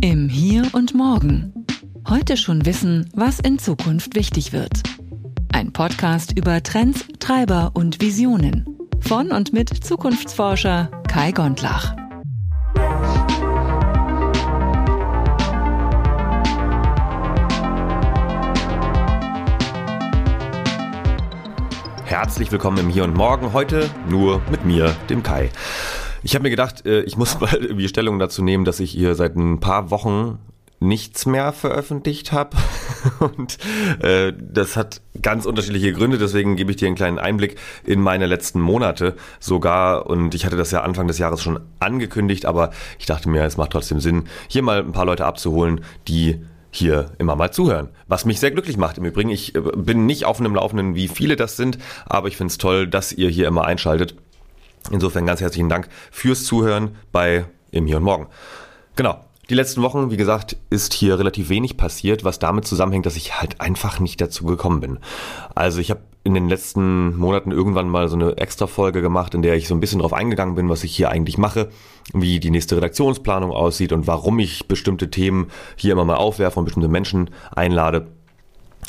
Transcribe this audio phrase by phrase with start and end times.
[0.00, 1.66] Im Hier und Morgen.
[2.08, 4.82] Heute schon wissen, was in Zukunft wichtig wird.
[5.52, 8.78] Ein Podcast über Trends, Treiber und Visionen.
[9.00, 11.96] Von und mit Zukunftsforscher Kai Gondlach.
[22.04, 23.52] Herzlich willkommen im Hier und Morgen.
[23.52, 25.50] Heute nur mit mir, dem Kai.
[26.22, 29.14] Ich habe mir gedacht, äh, ich muss mal irgendwie Stellung dazu nehmen, dass ich hier
[29.14, 30.38] seit ein paar Wochen
[30.80, 32.56] nichts mehr veröffentlicht habe.
[33.20, 33.58] Und
[34.02, 38.26] äh, das hat ganz unterschiedliche Gründe, deswegen gebe ich dir einen kleinen Einblick in meine
[38.26, 40.06] letzten Monate sogar.
[40.06, 43.56] Und ich hatte das ja Anfang des Jahres schon angekündigt, aber ich dachte mir, es
[43.56, 46.40] macht trotzdem Sinn, hier mal ein paar Leute abzuholen, die
[46.70, 47.88] hier immer mal zuhören.
[48.08, 49.30] Was mich sehr glücklich macht im Übrigen.
[49.30, 52.58] Ich äh, bin nicht auf einem Laufenden, wie viele das sind, aber ich finde es
[52.58, 54.16] toll, dass ihr hier immer einschaltet.
[54.90, 58.26] Insofern ganz herzlichen Dank fürs Zuhören bei Im Hier und Morgen.
[58.96, 59.24] Genau.
[59.50, 63.40] Die letzten Wochen, wie gesagt, ist hier relativ wenig passiert, was damit zusammenhängt, dass ich
[63.40, 64.98] halt einfach nicht dazu gekommen bin.
[65.54, 69.40] Also ich habe in den letzten Monaten irgendwann mal so eine extra Folge gemacht, in
[69.40, 71.70] der ich so ein bisschen drauf eingegangen bin, was ich hier eigentlich mache,
[72.12, 76.66] wie die nächste Redaktionsplanung aussieht und warum ich bestimmte Themen hier immer mal aufwerfe und
[76.66, 78.08] bestimmte Menschen einlade.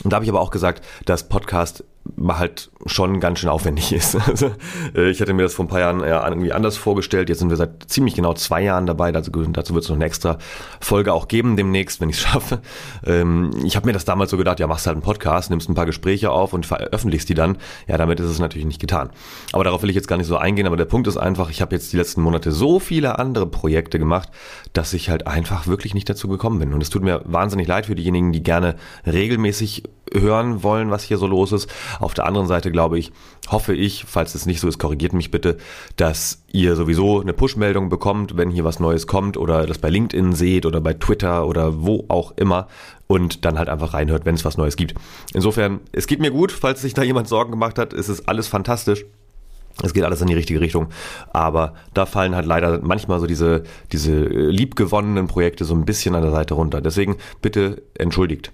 [0.03, 1.85] Und da habe ich aber auch gesagt, dass Podcast
[2.27, 4.15] halt schon ganz schön aufwendig ist.
[4.15, 4.51] Also,
[4.95, 7.29] äh, ich hatte mir das vor ein paar Jahren ja irgendwie anders vorgestellt.
[7.29, 9.11] Jetzt sind wir seit ziemlich genau zwei Jahren dabei.
[9.11, 10.37] Dazu, dazu wird es noch eine extra
[10.79, 12.59] Folge auch geben demnächst, wenn ich es schaffe.
[13.05, 15.75] Ähm, ich habe mir das damals so gedacht, ja, machst halt einen Podcast, nimmst ein
[15.75, 17.57] paar Gespräche auf und veröffentlichst die dann.
[17.87, 19.09] Ja, damit ist es natürlich nicht getan.
[19.51, 20.67] Aber darauf will ich jetzt gar nicht so eingehen.
[20.67, 23.99] Aber der Punkt ist einfach, ich habe jetzt die letzten Monate so viele andere Projekte
[23.99, 24.29] gemacht,
[24.73, 26.73] dass ich halt einfach wirklich nicht dazu gekommen bin.
[26.73, 31.17] Und es tut mir wahnsinnig leid für diejenigen, die gerne regelmäßig hören wollen, was hier
[31.17, 31.69] so los ist.
[31.99, 33.11] Auf der anderen Seite glaube ich,
[33.49, 35.57] hoffe ich, falls es nicht so ist, korrigiert mich bitte,
[35.97, 40.33] dass ihr sowieso eine Push-Meldung bekommt, wenn hier was Neues kommt oder das bei LinkedIn
[40.33, 42.67] seht oder bei Twitter oder wo auch immer
[43.07, 44.93] und dann halt einfach reinhört, wenn es was Neues gibt.
[45.33, 48.47] Insofern, es geht mir gut, falls sich da jemand Sorgen gemacht hat, es ist alles
[48.47, 49.05] fantastisch.
[49.81, 50.87] Es geht alles in die richtige Richtung,
[51.31, 56.21] aber da fallen halt leider manchmal so diese, diese liebgewonnenen Projekte so ein bisschen an
[56.21, 56.81] der Seite runter.
[56.81, 58.51] Deswegen bitte entschuldigt.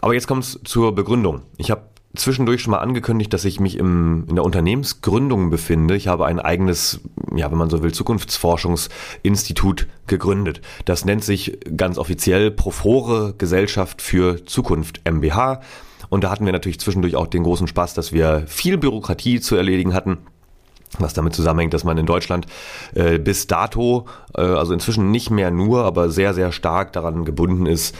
[0.00, 1.42] Aber jetzt kommt es zur Begründung.
[1.58, 1.82] Ich habe
[2.14, 5.96] zwischendurch schon mal angekündigt, dass ich mich im, in der Unternehmensgründung befinde.
[5.96, 7.00] Ich habe ein eigenes,
[7.34, 10.60] ja, wenn man so will, Zukunftsforschungsinstitut gegründet.
[10.84, 15.60] Das nennt sich ganz offiziell Profore Gesellschaft für Zukunft MBH.
[16.08, 19.56] Und da hatten wir natürlich zwischendurch auch den großen Spaß, dass wir viel Bürokratie zu
[19.56, 20.18] erledigen hatten
[20.98, 22.46] was damit zusammenhängt, dass man in Deutschland
[22.94, 24.06] äh, bis dato,
[24.36, 27.94] äh, also inzwischen nicht mehr nur, aber sehr, sehr stark daran gebunden ist,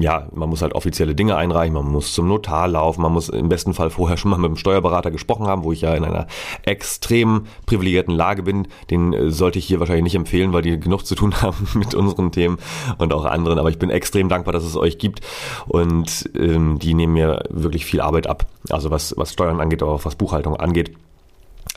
[0.00, 3.48] ja, man muss halt offizielle Dinge einreichen, man muss zum Notar laufen, man muss im
[3.48, 6.26] besten Fall vorher schon mal mit dem Steuerberater gesprochen haben, wo ich ja in einer
[6.62, 8.68] extrem privilegierten Lage bin.
[8.90, 11.94] Den äh, sollte ich hier wahrscheinlich nicht empfehlen, weil die genug zu tun haben mit
[11.94, 12.58] unseren Themen
[12.98, 15.20] und auch anderen, aber ich bin extrem dankbar, dass es euch gibt
[15.66, 19.92] und ähm, die nehmen mir wirklich viel Arbeit ab, also was, was Steuern angeht, aber
[19.92, 20.92] auch was Buchhaltung angeht.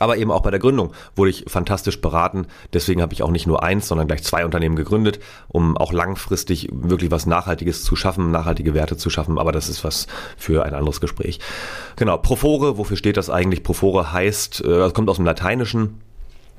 [0.02, 2.48] Aber eben auch bei der Gründung wurde ich fantastisch beraten.
[2.72, 6.68] Deswegen habe ich auch nicht nur eins, sondern gleich zwei Unternehmen gegründet, um auch langfristig
[6.72, 9.38] wirklich was Nachhaltiges zu schaffen, nachhaltige Werte zu schaffen.
[9.38, 11.38] Aber das ist was für ein anderes Gespräch.
[11.94, 13.62] Genau, Profore, wofür steht das eigentlich?
[13.62, 16.00] Profore heißt, äh, das kommt aus dem Lateinischen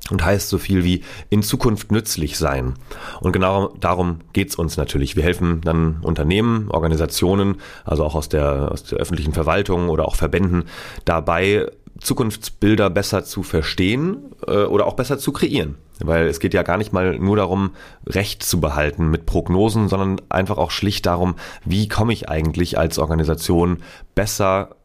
[0.10, 2.75] und heißt so viel wie in Zukunft nützlich sein.
[3.20, 5.18] Und genau darum geht's uns natürlich.
[5.18, 10.16] Wir helfen dann Unternehmen, Organisationen, also auch aus der, aus der öffentlichen Verwaltung oder auch
[10.16, 10.66] Verbänden
[11.06, 11.68] dabei,
[12.00, 14.18] Zukunftsbilder besser zu verstehen
[14.48, 15.76] äh, oder auch besser zu kreieren.
[16.00, 17.72] Weil es geht ja gar nicht mal nur darum,
[18.06, 22.98] Recht zu behalten mit Prognosen, sondern einfach auch schlicht darum, wie komme ich eigentlich als
[23.00, 23.84] Organisation
[24.16, 24.76] besser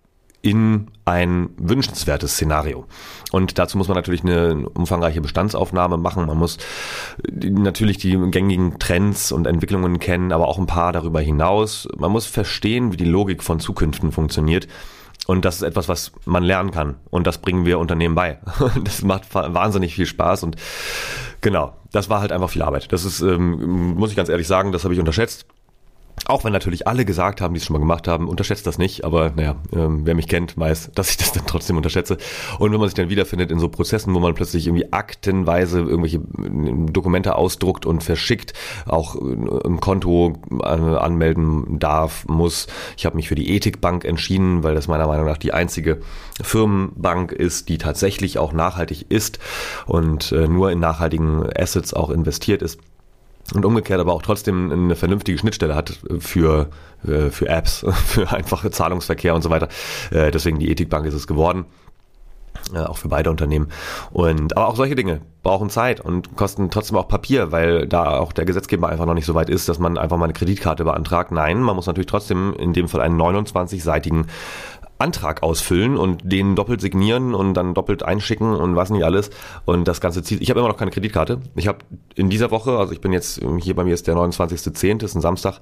[0.41, 2.87] in ein wünschenswertes Szenario.
[3.33, 6.27] Und dazu muss man natürlich eine umfangreiche Bestandsaufnahme machen.
[6.27, 6.59] Man muss
[7.33, 11.89] natürlich die gängigen Trends und Entwicklungen kennen, aber auch ein paar darüber hinaus.
[11.97, 14.69] Man muss verstehen, wie die Logik von Zukünften funktioniert
[15.29, 16.97] und das ist etwas, was man lernen kann.
[17.11, 18.39] Und das bringen wir Unternehmen bei.
[18.83, 20.43] Das macht wahnsinnig viel Spaß.
[20.43, 20.57] Und
[21.43, 22.91] genau, das war halt einfach viel Arbeit.
[22.95, 25.45] Das ist, ähm, muss ich ganz ehrlich sagen, das habe ich unterschätzt.
[26.29, 29.03] Auch wenn natürlich alle gesagt haben, die es schon mal gemacht haben, unterschätzt das nicht,
[29.03, 32.19] aber naja, ähm, wer mich kennt, weiß, dass ich das dann trotzdem unterschätze.
[32.59, 36.19] Und wenn man sich dann wiederfindet in so Prozessen, wo man plötzlich irgendwie aktenweise irgendwelche
[36.19, 38.53] äh, Dokumente ausdruckt und verschickt,
[38.85, 42.67] auch äh, ein Konto äh, anmelden darf, muss.
[42.99, 46.03] Ich habe mich für die Ethikbank entschieden, weil das meiner Meinung nach die einzige
[46.43, 49.39] Firmenbank ist, die tatsächlich auch nachhaltig ist
[49.87, 52.79] und nur in nachhaltigen Assets auch investiert ist
[53.55, 56.69] und umgekehrt aber auch trotzdem eine vernünftige Schnittstelle hat für,
[57.07, 59.69] äh, für Apps, für einfache Zahlungsverkehr und so weiter.
[60.11, 61.67] Äh, deswegen die Ethikbank ist es geworden.
[62.75, 63.69] äh, auch für beide Unternehmen.
[64.11, 68.33] Und aber auch solche Dinge brauchen Zeit und kosten trotzdem auch Papier, weil da auch
[68.33, 71.33] der Gesetzgeber einfach noch nicht so weit ist, dass man einfach mal eine Kreditkarte beantragt.
[71.33, 74.27] Nein, man muss natürlich trotzdem in dem Fall einen 29-seitigen
[74.99, 79.31] Antrag ausfüllen und den doppelt signieren und dann doppelt einschicken und was nicht alles.
[79.65, 80.41] Und das Ganze zieht.
[80.41, 81.41] Ich habe immer noch keine Kreditkarte.
[81.55, 81.79] Ich habe
[82.15, 85.21] in dieser Woche, also ich bin jetzt, hier bei mir ist der 29.10., ist ein
[85.21, 85.61] Samstag,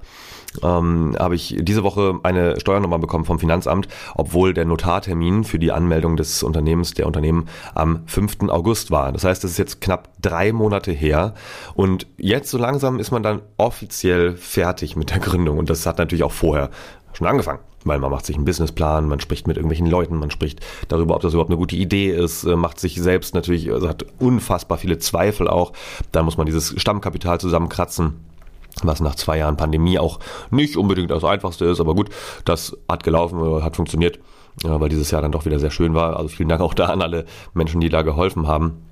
[0.63, 5.71] ähm, habe ich diese Woche eine Steuernummer bekommen vom Finanzamt, obwohl der Notartermin für die
[5.71, 8.49] Anmeldung des Unternehmens, der Unternehmen am 5.
[8.49, 9.11] August war.
[9.11, 11.35] Das heißt, es ist jetzt knapp drei Monate her
[11.75, 15.99] und jetzt so langsam ist man dann offiziell fertig mit der Gründung und das hat
[15.99, 16.71] natürlich auch vorher
[17.13, 20.59] schon angefangen weil man macht sich einen Businessplan, man spricht mit irgendwelchen Leuten, man spricht
[20.87, 24.05] darüber, ob das überhaupt eine gute Idee ist, äh, macht sich selbst natürlich, also hat
[24.19, 25.73] unfassbar viele Zweifel auch.
[26.11, 28.25] Dann muss man dieses Stammkapital zusammenkratzen
[28.83, 30.19] was nach zwei Jahren Pandemie auch
[30.51, 32.09] nicht unbedingt das Einfachste ist, aber gut,
[32.45, 34.19] das hat gelaufen, äh, hat funktioniert,
[34.63, 36.15] weil dieses Jahr dann doch wieder sehr schön war.
[36.15, 37.25] Also vielen Dank auch da an alle
[37.55, 38.83] Menschen, die da geholfen haben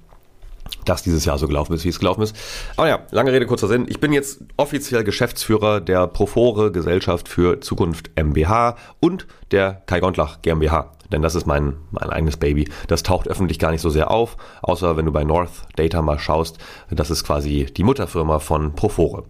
[0.86, 2.36] dass dieses Jahr so gelaufen ist, wie es gelaufen ist.
[2.76, 3.86] Aber ja, lange Rede, kurzer Sinn.
[3.88, 10.42] Ich bin jetzt offiziell Geschäftsführer der Profore Gesellschaft für Zukunft MBH und der Kai Gondlach
[10.42, 10.92] GmbH.
[11.12, 12.70] Denn das ist mein, mein eigenes Baby.
[12.88, 16.20] Das taucht öffentlich gar nicht so sehr auf, außer wenn du bei North Data mal
[16.20, 16.58] schaust.
[16.90, 19.24] Das ist quasi die Mutterfirma von Profore.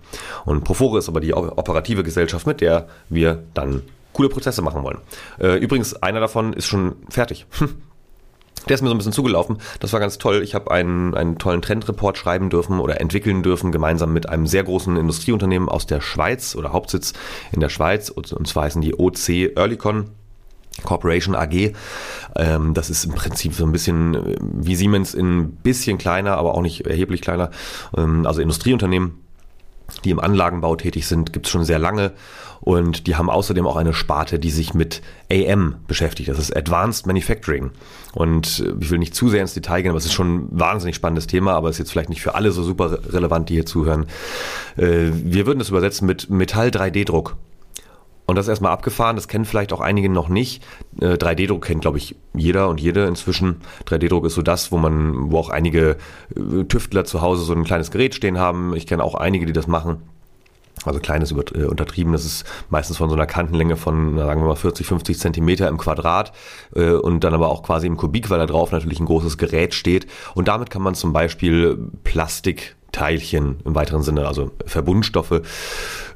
[0.46, 3.82] Und Profore ist aber die operative Gesellschaft, mit der wir dann
[4.14, 5.00] coole Prozesse machen wollen.
[5.40, 7.46] Äh, übrigens, einer davon ist schon fertig.
[8.68, 9.58] Der ist mir so ein bisschen zugelaufen.
[9.80, 10.42] Das war ganz toll.
[10.44, 14.64] Ich habe einen, einen tollen Trendreport schreiben dürfen oder entwickeln dürfen, gemeinsam mit einem sehr
[14.64, 17.14] großen Industrieunternehmen aus der Schweiz oder Hauptsitz
[17.52, 18.10] in der Schweiz.
[18.10, 20.10] Und zwar heißen die OC Earlycon.
[20.84, 21.72] Corporation AG.
[22.36, 26.38] Ähm, das ist im Prinzip so ein bisschen äh, wie Siemens in ein bisschen kleiner,
[26.38, 27.50] aber auch nicht erheblich kleiner.
[27.96, 29.25] Ähm, also Industrieunternehmen
[30.04, 32.12] die im Anlagenbau tätig sind, gibt es schon sehr lange
[32.62, 35.02] und die haben außerdem auch eine Sparte, die sich mit
[35.32, 36.30] AM beschäftigt.
[36.30, 37.72] Das ist Advanced Manufacturing.
[38.14, 40.48] Und äh, ich will nicht zu sehr ins Detail gehen, aber es ist schon ein
[40.52, 43.54] wahnsinnig spannendes Thema, aber es ist jetzt vielleicht nicht für alle so super relevant, die
[43.54, 44.08] hier zuhören.
[44.78, 47.36] Äh, wir würden das übersetzen mit Metall 3D-Druck.
[48.26, 50.64] Und das ist erstmal abgefahren, das kennen vielleicht auch einige noch nicht.
[51.00, 53.62] 3D-Druck äh, kennt, glaube ich, jeder und jede inzwischen.
[53.86, 55.98] 3D-Druck ist so das, wo man, wo auch einige
[56.36, 58.76] äh, Tüftler zu Hause so ein kleines Gerät stehen haben.
[58.76, 60.02] Ich kenne auch einige, die das machen.
[60.84, 64.56] Also kleines äh, untertrieben, das ist meistens von so einer Kantenlänge von, sagen wir mal,
[64.56, 66.34] 40, 50 Zentimeter im Quadrat
[66.76, 69.74] äh, und dann aber auch quasi im Kubik, weil da drauf natürlich ein großes Gerät
[69.74, 70.08] steht.
[70.34, 75.42] Und damit kann man zum Beispiel Plastikteilchen im weiteren Sinne, also Verbundstoffe,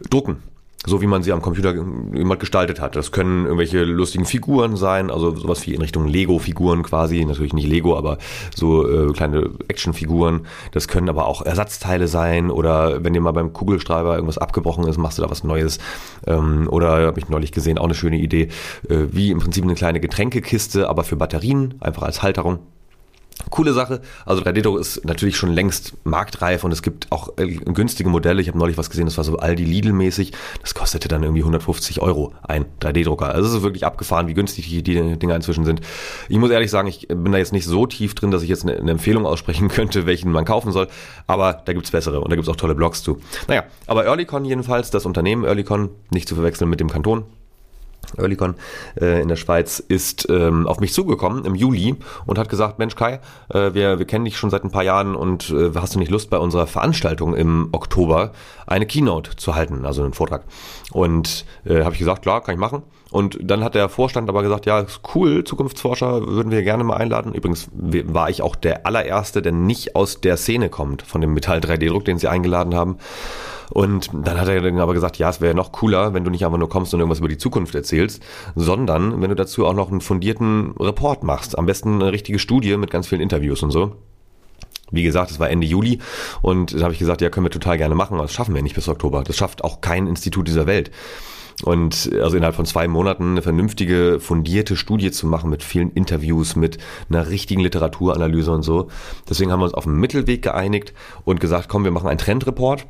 [0.09, 0.43] drucken
[0.85, 2.95] so wie man sie am Computer immer gestaltet hat.
[2.95, 7.67] Das können irgendwelche lustigen Figuren sein, also sowas wie in Richtung Lego-Figuren quasi, natürlich nicht
[7.67, 8.17] Lego, aber
[8.55, 10.45] so äh, kleine Actionfiguren.
[10.71, 14.97] Das können aber auch Ersatzteile sein oder wenn dir mal beim Kugelschreiber irgendwas abgebrochen ist,
[14.97, 15.79] machst du da was Neues.
[16.25, 18.47] Ähm, oder habe ich neulich gesehen, auch eine schöne Idee,
[18.87, 22.59] äh, wie im Prinzip eine kleine Getränkekiste, aber für Batterien, einfach als Halterung.
[23.49, 24.01] Coole Sache.
[24.25, 28.41] Also 3D-Druck ist natürlich schon längst marktreif und es gibt auch äh, günstige Modelle.
[28.41, 30.33] Ich habe neulich was gesehen, das war so Aldi Lidl-mäßig.
[30.61, 33.33] Das kostete dann irgendwie 150 Euro ein 3D-Drucker.
[33.33, 35.81] Also es ist wirklich abgefahren, wie günstig die, Dinger inzwischen sind.
[36.27, 38.63] Ich muss ehrlich sagen, ich bin da jetzt nicht so tief drin, dass ich jetzt
[38.63, 40.87] eine, eine Empfehlung aussprechen könnte, welchen man kaufen soll.
[41.25, 43.19] Aber da gibt's bessere und da gibt's auch tolle Blogs zu.
[43.47, 47.23] Naja, aber Earlycon jedenfalls, das Unternehmen Earlycon, nicht zu verwechseln mit dem Kanton,
[48.17, 48.55] Earlycon
[48.99, 52.95] äh, in der Schweiz ist ähm, auf mich zugekommen im Juli und hat gesagt, Mensch
[52.95, 53.19] Kai,
[53.49, 56.11] äh, wir, wir kennen dich schon seit ein paar Jahren und äh, hast du nicht
[56.11, 58.31] Lust bei unserer Veranstaltung im Oktober
[58.67, 60.43] eine Keynote zu halten, also einen Vortrag.
[60.91, 62.83] Und äh, habe ich gesagt, klar, kann ich machen.
[63.11, 66.97] Und dann hat der Vorstand aber gesagt, ja, ist cool, Zukunftsforscher würden wir gerne mal
[66.97, 67.33] einladen.
[67.33, 71.59] Übrigens war ich auch der allererste, der nicht aus der Szene kommt von dem Metall
[71.59, 72.97] 3D-Druck, den sie eingeladen haben.
[73.69, 76.45] Und dann hat er dann aber gesagt, ja, es wäre noch cooler, wenn du nicht
[76.45, 78.23] einfach nur kommst und irgendwas über die Zukunft erzählst,
[78.55, 81.57] sondern wenn du dazu auch noch einen fundierten Report machst.
[81.57, 83.95] Am besten eine richtige Studie mit ganz vielen Interviews und so.
[84.91, 85.99] Wie gesagt, es war Ende Juli
[86.41, 88.63] und da habe ich gesagt, ja, können wir total gerne machen, aber das schaffen wir
[88.63, 89.23] nicht bis Oktober.
[89.23, 90.89] Das schafft auch kein Institut dieser Welt.
[91.63, 96.55] Und also innerhalb von zwei Monaten eine vernünftige, fundierte Studie zu machen mit vielen Interviews,
[96.55, 96.77] mit
[97.09, 98.87] einer richtigen Literaturanalyse und so.
[99.29, 100.93] Deswegen haben wir uns auf einen Mittelweg geeinigt
[101.25, 102.87] und gesagt, komm, wir machen einen Trendreport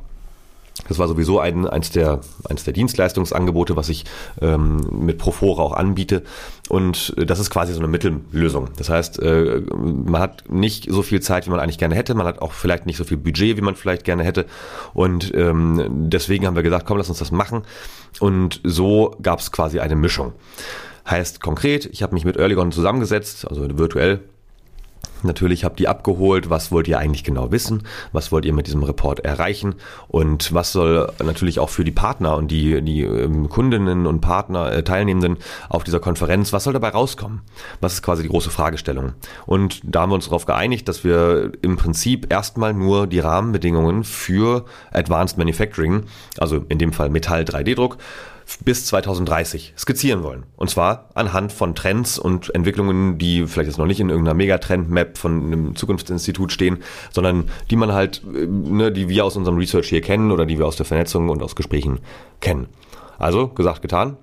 [0.88, 4.04] das war sowieso ein, eins, der, eins der Dienstleistungsangebote, was ich
[4.40, 6.22] ähm, mit Profora auch anbiete.
[6.68, 8.68] Und äh, das ist quasi so eine Mittellösung.
[8.76, 12.14] Das heißt, äh, man hat nicht so viel Zeit, wie man eigentlich gerne hätte.
[12.14, 14.46] Man hat auch vielleicht nicht so viel Budget, wie man vielleicht gerne hätte.
[14.94, 17.62] Und ähm, deswegen haben wir gesagt, komm, lass uns das machen.
[18.18, 20.32] Und so gab es quasi eine Mischung.
[21.08, 24.20] Heißt konkret, ich habe mich mit Earlygon zusammengesetzt, also virtuell
[25.24, 28.82] natürlich, habe die abgeholt, was wollt ihr eigentlich genau wissen, was wollt ihr mit diesem
[28.82, 29.74] Report erreichen
[30.08, 34.72] und was soll natürlich auch für die Partner und die, die ähm, Kundinnen und Partner,
[34.72, 35.36] äh, Teilnehmenden
[35.68, 37.42] auf dieser Konferenz, was soll dabei rauskommen?
[37.80, 39.12] Was ist quasi die große Fragestellung?
[39.46, 44.04] Und da haben wir uns darauf geeinigt, dass wir im Prinzip erstmal nur die Rahmenbedingungen
[44.04, 46.04] für Advanced Manufacturing,
[46.38, 47.98] also in dem Fall Metall 3D-Druck,
[48.64, 50.44] bis 2030 skizzieren wollen.
[50.56, 55.18] Und zwar anhand von Trends und Entwicklungen, die vielleicht jetzt noch nicht in irgendeiner Megatrend-Map
[55.18, 56.78] von einem Zukunftsinstitut stehen,
[57.12, 60.58] sondern die man halt, äh, ne, die wir aus unserem Research hier kennen oder die
[60.58, 62.00] wir aus der Vernetzung und aus Gesprächen
[62.40, 62.68] kennen.
[63.18, 64.16] Also, gesagt, getan.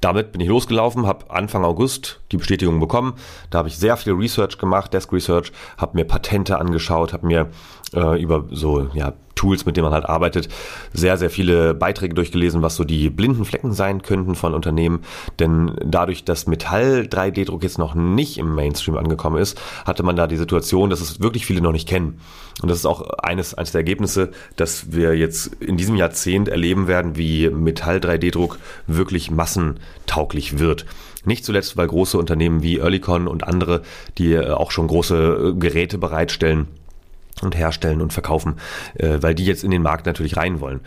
[0.00, 3.14] Damit bin ich losgelaufen, habe Anfang August die Bestätigung bekommen.
[3.48, 7.50] Da habe ich sehr viel Research gemacht, Desk Research, habe mir Patente angeschaut, habe mir
[7.94, 10.48] äh, über so ja, Tools, mit denen man halt arbeitet,
[10.94, 15.00] sehr, sehr viele Beiträge durchgelesen, was so die blinden Flecken sein könnten von Unternehmen.
[15.38, 20.26] Denn dadurch, dass Metall 3D-Druck jetzt noch nicht im Mainstream angekommen ist, hatte man da
[20.26, 22.20] die Situation, dass es wirklich viele noch nicht kennen.
[22.62, 26.88] Und das ist auch eines, eines der Ergebnisse, dass wir jetzt in diesem Jahrzehnt erleben
[26.88, 30.86] werden, wie Metall 3D-Druck wirklich massentauglich wird.
[31.26, 33.82] Nicht zuletzt, weil große Unternehmen wie Earlycon und andere,
[34.16, 36.68] die auch schon große Geräte bereitstellen,
[37.44, 38.56] und herstellen und verkaufen,
[38.94, 40.80] äh, weil die jetzt in den Markt natürlich rein wollen.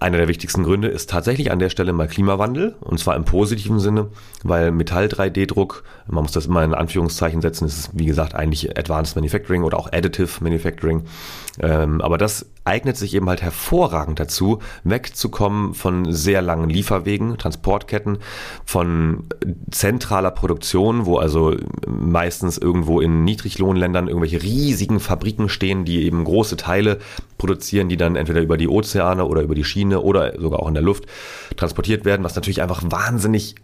[0.00, 3.78] Einer der wichtigsten Gründe ist tatsächlich an der Stelle mal Klimawandel und zwar im positiven
[3.78, 4.08] Sinne,
[4.42, 9.16] weil Metall 3D-Druck, man muss das immer in Anführungszeichen setzen, ist wie gesagt eigentlich Advanced
[9.16, 11.04] Manufacturing oder auch Additive Manufacturing.
[11.60, 18.18] Ähm, aber das eignet sich eben halt hervorragend dazu, wegzukommen von sehr langen Lieferwegen, Transportketten,
[18.64, 19.26] von
[19.70, 21.56] zentraler Produktion, wo also
[21.86, 26.98] meistens irgendwo in Niedriglohnländern irgendwelche riesigen Fabriken stehen, die eben große Teile
[27.38, 30.74] produzieren, die dann entweder über die Ozeane oder über die Schiene oder sogar auch in
[30.74, 31.04] der Luft
[31.56, 33.54] transportiert werden, was natürlich einfach wahnsinnig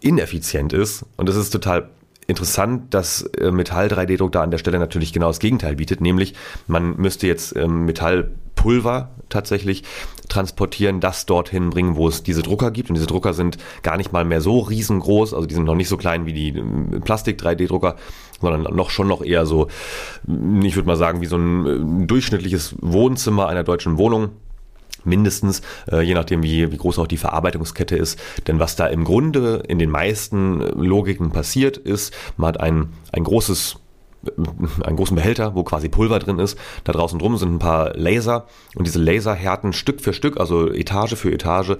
[0.00, 1.04] ineffizient ist.
[1.16, 1.88] Und das ist total
[2.26, 6.34] interessant, dass äh, Metall 3D-Druck da an der Stelle natürlich genau das Gegenteil bietet, nämlich
[6.66, 9.84] man müsste jetzt ähm, Metallpulver tatsächlich
[10.28, 12.90] transportieren, das dorthin bringen, wo es diese Drucker gibt.
[12.90, 15.88] Und diese Drucker sind gar nicht mal mehr so riesengroß, also die sind noch nicht
[15.88, 17.96] so klein wie die ähm, Plastik-3D-Drucker,
[18.40, 19.68] sondern noch schon noch eher so,
[20.26, 24.30] ich würde mal sagen, wie so ein äh, durchschnittliches Wohnzimmer einer deutschen Wohnung
[25.06, 28.18] mindestens, äh, je nachdem, wie, wie groß auch die Verarbeitungskette ist.
[28.46, 33.24] Denn was da im Grunde in den meisten Logiken passiert, ist, man hat ein, ein
[33.24, 33.76] großes
[34.82, 36.58] einen großen Behälter, wo quasi Pulver drin ist.
[36.82, 40.72] Da draußen drum sind ein paar Laser und diese Laser härten Stück für Stück, also
[40.72, 41.76] Etage für Etage,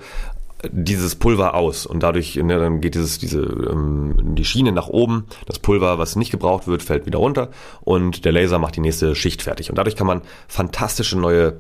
[0.70, 5.26] dieses Pulver aus und dadurch ne, dann geht dieses diese ähm, die Schiene nach oben
[5.44, 7.50] das Pulver was nicht gebraucht wird fällt wieder runter
[7.82, 11.58] und der Laser macht die nächste Schicht fertig und dadurch kann man fantastische neue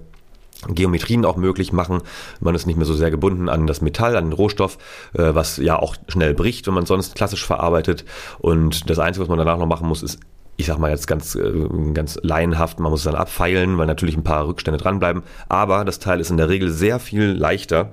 [0.68, 2.02] Geometrien auch möglich machen.
[2.40, 4.78] Man ist nicht mehr so sehr gebunden an das Metall, an den Rohstoff,
[5.14, 8.04] äh, was ja auch schnell bricht, wenn man sonst klassisch verarbeitet.
[8.38, 10.18] Und das Einzige, was man danach noch machen muss, ist
[10.58, 11.52] ich sag mal jetzt ganz, äh,
[11.92, 15.22] ganz laienhaft, man muss es dann abfeilen, weil natürlich ein paar Rückstände dranbleiben.
[15.48, 17.90] Aber das Teil ist in der Regel sehr viel leichter,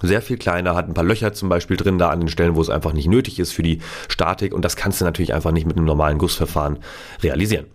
[0.00, 2.60] sehr viel kleiner, hat ein paar Löcher zum Beispiel drin, da an den Stellen, wo
[2.60, 4.54] es einfach nicht nötig ist für die Statik.
[4.54, 6.78] Und das kannst du natürlich einfach nicht mit einem normalen Gussverfahren
[7.22, 7.66] realisieren.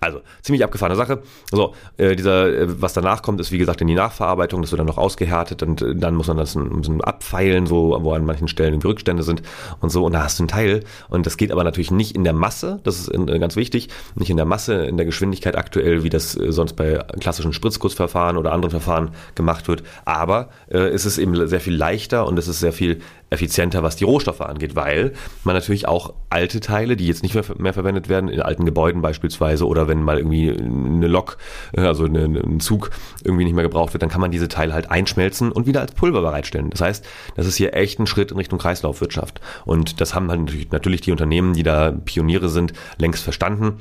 [0.00, 1.22] Also, ziemlich abgefahrene Sache.
[1.50, 4.80] So, äh, dieser, äh, was danach kommt, ist wie gesagt in die Nachverarbeitung, das wird
[4.80, 8.24] dann noch ausgehärtet und äh, dann muss man das ein bisschen abfeilen, so, wo an
[8.24, 9.42] manchen Stellen irgendwie Rückstände sind
[9.80, 10.04] und so.
[10.04, 10.84] Und da hast du ein Teil.
[11.08, 13.88] Und das geht aber natürlich nicht in der Masse, das ist in, äh, ganz wichtig,
[14.14, 18.36] nicht in der Masse, in der Geschwindigkeit aktuell, wie das äh, sonst bei klassischen Spritzgussverfahren
[18.36, 19.82] oder anderen Verfahren gemacht wird.
[20.04, 23.96] Aber äh, es ist eben sehr viel leichter und es ist sehr viel effizienter, was
[23.96, 25.12] die Rohstoffe angeht, weil
[25.44, 29.02] man natürlich auch alte Teile, die jetzt nicht mehr, mehr verwendet werden, in alten Gebäuden
[29.02, 31.38] beispielsweise oder wenn mal irgendwie eine Lok,
[31.72, 32.90] äh, also ein Zug
[33.24, 35.92] irgendwie nicht mehr gebraucht wird, dann kann man diese Teile halt einschmelzen und wieder als
[35.92, 36.70] Pulver bereitstellen.
[36.70, 37.04] Das heißt,
[37.34, 39.40] das ist hier echt ein Schritt in Richtung Kreislaufwirtschaft.
[39.64, 43.80] Und das haben halt natürlich, natürlich die Unternehmen, die da Pioniere sind, längst verstanden.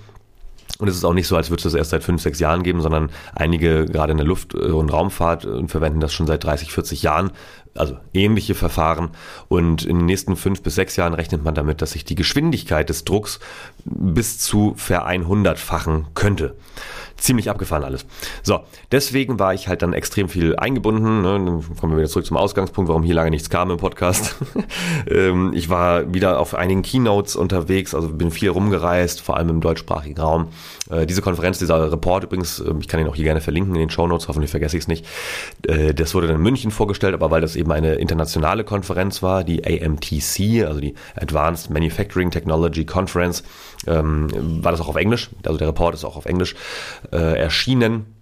[0.78, 2.64] Und es ist auch nicht so, als würde es das erst seit fünf, sechs Jahren
[2.64, 6.72] geben, sondern einige, gerade in der Luft- und Raumfahrt, äh, verwenden das schon seit 30,
[6.72, 7.32] 40 Jahren
[7.76, 9.10] also ähnliche Verfahren.
[9.48, 12.90] Und in den nächsten fünf bis sechs Jahren rechnet man damit, dass sich die Geschwindigkeit
[12.90, 13.40] des Drucks
[13.84, 16.56] bis zu ver 100-fachen könnte
[17.18, 18.06] ziemlich abgefahren alles.
[18.44, 21.22] So, deswegen war ich halt dann extrem viel eingebunden.
[21.22, 21.34] Ne?
[21.34, 24.36] Dann kommen wir wieder zurück zum Ausgangspunkt, warum hier lange nichts kam im Podcast.
[25.08, 29.62] Ähm, ich war wieder auf einigen Keynotes unterwegs, also bin viel rumgereist, vor allem im
[29.62, 30.48] deutschsprachigen Raum.
[30.90, 33.80] Äh, diese Konferenz, dieser Report übrigens, ähm, ich kann ihn auch hier gerne verlinken in
[33.80, 35.06] den Show Notes, hoffentlich vergesse ich es nicht.
[35.68, 39.44] Äh, das wurde dann in München vorgestellt, aber weil das eben eine internationale Konferenz war,
[39.44, 43.44] die AMTC, also die Advanced Manufacturing Technology Conference,
[43.88, 45.30] ähm, war das auch auf Englisch.
[45.46, 46.56] Also der Report ist auch auf Englisch
[47.12, 48.15] äh, erschienen.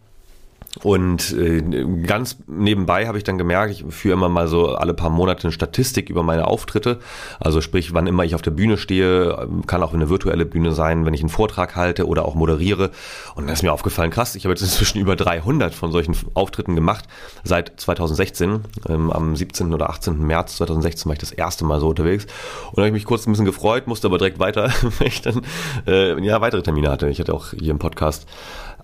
[0.82, 1.62] Und äh,
[2.06, 5.52] ganz nebenbei habe ich dann gemerkt, ich führe immer mal so alle paar Monate eine
[5.52, 7.00] Statistik über meine Auftritte.
[7.40, 11.06] Also sprich, wann immer ich auf der Bühne stehe, kann auch eine virtuelle Bühne sein,
[11.06, 12.90] wenn ich einen Vortrag halte oder auch moderiere.
[13.36, 16.76] Und dann ist mir aufgefallen, krass, ich habe jetzt inzwischen über 300 von solchen Auftritten
[16.76, 17.06] gemacht
[17.44, 18.62] seit 2016.
[18.90, 19.74] Ähm, am 17.
[19.74, 20.26] oder 18.
[20.26, 22.26] März 2016 war ich das erste Mal so unterwegs.
[22.72, 25.22] Und da habe ich mich kurz ein bisschen gefreut, musste aber direkt weiter, weil ich
[25.22, 25.42] dann
[25.86, 27.10] äh, ja weitere Termine hatte.
[27.10, 28.26] Ich hatte auch hier im Podcast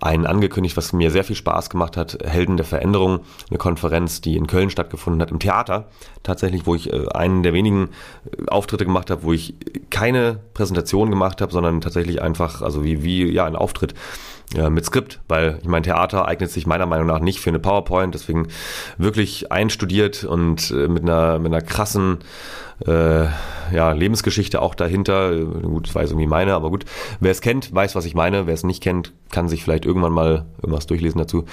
[0.00, 4.36] einen angekündigt, was mir sehr viel Spaß gemacht hat, Helden der Veränderung, eine Konferenz, die
[4.36, 5.88] in Köln stattgefunden hat, im Theater,
[6.22, 7.90] tatsächlich, wo ich äh, einen der wenigen
[8.24, 9.54] äh, Auftritte gemacht habe, wo ich
[9.90, 13.94] keine Präsentation gemacht habe, sondern tatsächlich einfach, also wie, wie ja, ein Auftritt
[14.68, 18.14] mit Skript, weil ich mein Theater eignet sich meiner Meinung nach nicht für eine PowerPoint,
[18.14, 18.48] deswegen
[18.98, 22.18] wirklich einstudiert und äh, mit einer mit einer krassen
[22.86, 23.26] äh,
[23.72, 25.38] ja, Lebensgeschichte auch dahinter.
[25.38, 26.84] Gut, das weiß irgendwie meine, aber gut,
[27.20, 28.46] wer es kennt, weiß, was ich meine.
[28.46, 31.44] Wer es nicht kennt, kann sich vielleicht irgendwann mal irgendwas durchlesen dazu.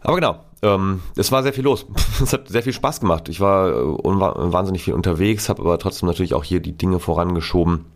[0.00, 1.84] Aber genau, ähm, es war sehr viel los.
[2.22, 3.28] es hat sehr viel Spaß gemacht.
[3.28, 7.86] Ich war äh, wahnsinnig viel unterwegs, habe aber trotzdem natürlich auch hier die Dinge vorangeschoben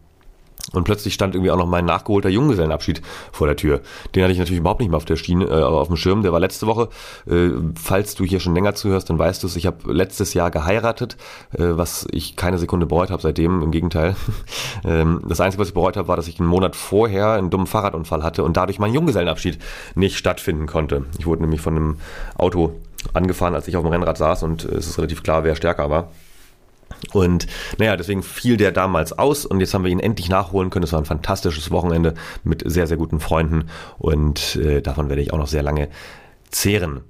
[0.73, 3.03] und plötzlich stand irgendwie auch noch mein nachgeholter Junggesellenabschied
[3.33, 3.81] vor der Tür.
[4.15, 6.23] Den hatte ich natürlich überhaupt nicht mehr auf der Schiene, äh, auf dem Schirm.
[6.23, 6.89] Der war letzte Woche.
[7.29, 9.57] Äh, falls du hier schon länger zuhörst, dann weißt du es.
[9.57, 11.17] Ich habe letztes Jahr geheiratet,
[11.53, 13.63] äh, was ich keine Sekunde bereut habe seitdem.
[13.63, 14.17] Im Gegenteil.
[14.85, 17.67] ähm, das Einzige, was ich bereut habe, war, dass ich einen Monat vorher einen dummen
[17.67, 19.59] Fahrradunfall hatte und dadurch mein Junggesellenabschied
[19.95, 21.05] nicht stattfinden konnte.
[21.19, 21.97] Ich wurde nämlich von einem
[22.37, 22.75] Auto
[23.13, 26.11] angefahren, als ich auf dem Rennrad saß und es ist relativ klar, wer stärker war.
[27.13, 27.47] Und
[27.79, 30.85] naja, deswegen fiel der damals aus und jetzt haben wir ihn endlich nachholen können.
[30.85, 33.65] Es war ein fantastisches Wochenende mit sehr, sehr guten Freunden
[33.99, 35.89] und äh, davon werde ich auch noch sehr lange
[36.51, 37.03] zehren.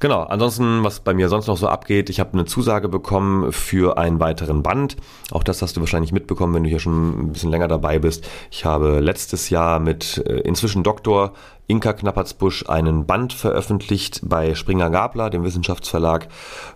[0.00, 3.98] Genau, ansonsten, was bei mir sonst noch so abgeht, ich habe eine Zusage bekommen für
[3.98, 4.96] einen weiteren Band.
[5.30, 8.26] Auch das hast du wahrscheinlich mitbekommen, wenn du hier schon ein bisschen länger dabei bist.
[8.50, 11.34] Ich habe letztes Jahr mit äh, inzwischen Doktor
[11.66, 16.28] Inka Knappertsbusch einen Band veröffentlicht bei Springer Gabler, dem Wissenschaftsverlag.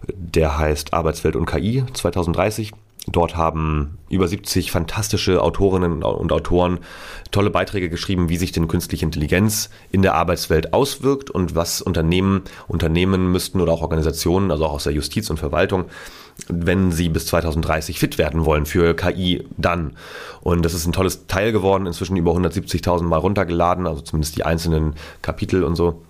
[0.07, 2.73] Der heißt Arbeitswelt und KI 2030.
[3.07, 6.79] Dort haben über 70 fantastische Autorinnen und Autoren
[7.31, 12.43] tolle Beiträge geschrieben, wie sich denn künstliche Intelligenz in der Arbeitswelt auswirkt und was Unternehmen
[12.67, 15.85] unternehmen müssten oder auch Organisationen, also auch aus der Justiz und Verwaltung,
[16.49, 19.97] wenn sie bis 2030 fit werden wollen für KI dann.
[20.41, 24.45] Und das ist ein tolles Teil geworden, inzwischen über 170.000 Mal runtergeladen, also zumindest die
[24.45, 26.03] einzelnen Kapitel und so.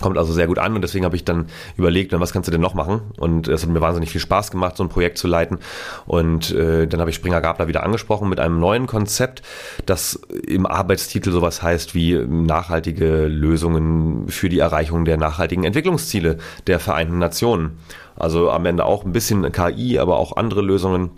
[0.00, 2.60] Kommt also sehr gut an und deswegen habe ich dann überlegt, was kannst du denn
[2.60, 3.00] noch machen?
[3.18, 5.58] Und es hat mir wahnsinnig viel Spaß gemacht, so ein Projekt zu leiten.
[6.06, 9.42] Und äh, dann habe ich Springer Gabler wieder angesprochen mit einem neuen Konzept,
[9.86, 10.14] das
[10.46, 17.18] im Arbeitstitel sowas heißt wie nachhaltige Lösungen für die Erreichung der nachhaltigen Entwicklungsziele der Vereinten
[17.18, 17.78] Nationen.
[18.16, 21.10] Also am Ende auch ein bisschen KI, aber auch andere Lösungen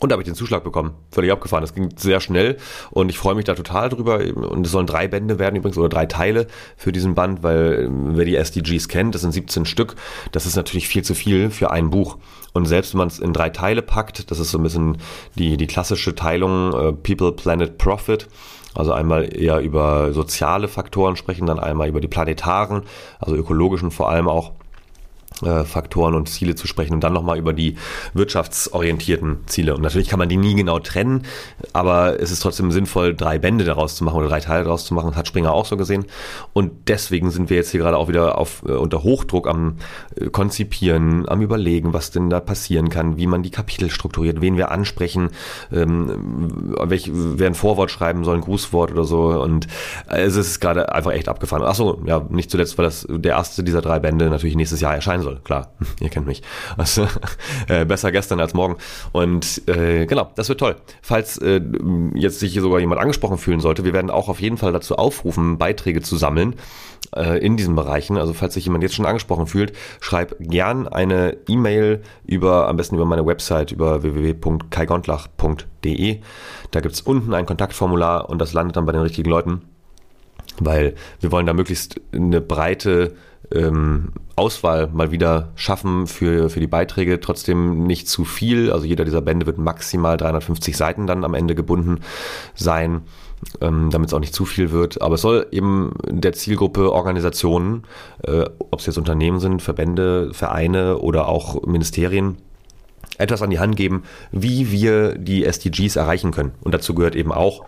[0.00, 0.94] und da habe ich den Zuschlag bekommen.
[1.10, 1.62] Völlig abgefahren.
[1.62, 2.56] Das ging sehr schnell
[2.90, 4.20] und ich freue mich da total drüber.
[4.34, 6.46] Und es sollen drei Bände werden übrigens oder drei Teile
[6.76, 9.96] für diesen Band, weil wer die SDGs kennt, das sind 17 Stück.
[10.32, 12.18] Das ist natürlich viel zu viel für ein Buch.
[12.52, 14.98] Und selbst wenn man es in drei Teile packt, das ist so ein bisschen
[15.34, 18.28] die, die klassische Teilung äh, People, Planet, Profit.
[18.74, 22.82] Also einmal eher über soziale Faktoren sprechen, dann einmal über die planetaren,
[23.18, 24.52] also ökologischen vor allem auch
[25.64, 27.76] Faktoren und Ziele zu sprechen und dann nochmal über die
[28.14, 29.74] wirtschaftsorientierten Ziele.
[29.74, 31.22] Und natürlich kann man die nie genau trennen,
[31.72, 34.94] aber es ist trotzdem sinnvoll, drei Bände daraus zu machen oder drei Teile daraus zu
[34.94, 35.10] machen.
[35.10, 36.06] Das hat Springer auch so gesehen.
[36.52, 39.76] Und deswegen sind wir jetzt hier gerade auch wieder auf, äh, unter Hochdruck am
[40.16, 44.56] äh, Konzipieren, am Überlegen, was denn da passieren kann, wie man die Kapitel strukturiert, wen
[44.56, 45.30] wir ansprechen,
[45.72, 49.40] ähm, welch, wer ein Vorwort schreiben soll, ein Grußwort oder so.
[49.40, 49.66] Und
[50.10, 51.62] äh, es ist gerade einfach echt abgefahren.
[51.62, 55.22] Achso, ja, nicht zuletzt, weil das der erste dieser drei Bände natürlich nächstes Jahr erscheinen
[55.22, 55.40] soll soll.
[55.44, 56.42] Klar, ihr kennt mich.
[56.76, 57.06] Also
[57.68, 58.76] äh, besser gestern als morgen.
[59.12, 60.76] Und äh, genau, das wird toll.
[61.02, 61.60] Falls äh,
[62.14, 64.96] jetzt sich hier sogar jemand angesprochen fühlen sollte, wir werden auch auf jeden Fall dazu
[64.96, 66.54] aufrufen, Beiträge zu sammeln
[67.14, 68.18] äh, in diesen Bereichen.
[68.18, 72.96] Also falls sich jemand jetzt schon angesprochen fühlt, schreib gern eine E-Mail über, am besten
[72.96, 76.20] über meine Website, über www.kaigontlach.de.
[76.70, 79.62] Da gibt's unten ein Kontaktformular und das landet dann bei den richtigen Leuten
[80.60, 83.14] weil wir wollen da möglichst eine breite
[83.52, 87.20] ähm, Auswahl mal wieder schaffen für, für die Beiträge.
[87.20, 88.70] Trotzdem nicht zu viel.
[88.70, 92.00] Also jeder dieser Bände wird maximal 350 Seiten dann am Ende gebunden
[92.54, 93.02] sein,
[93.60, 95.00] ähm, damit es auch nicht zu viel wird.
[95.02, 97.84] Aber es soll eben der Zielgruppe Organisationen,
[98.22, 102.36] äh, ob es jetzt Unternehmen sind, Verbände, Vereine oder auch Ministerien,
[103.16, 106.52] etwas an die Hand geben, wie wir die SDGs erreichen können.
[106.60, 107.64] Und dazu gehört eben auch